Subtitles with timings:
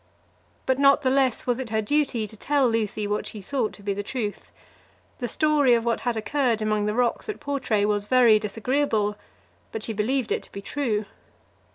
[0.65, 3.83] But not the less was it her duty to tell Lucy what she thought to
[3.83, 4.51] be the truth.
[5.19, 9.15] The story of what had occurred among the rocks at Portray was very disagreeable,
[9.71, 11.05] but she believed it to be true.